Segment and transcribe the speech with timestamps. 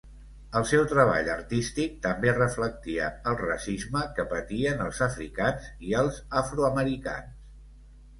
[0.59, 7.37] El seu treball artístic també reflectia el racisme que patien els africans i els afroamericans.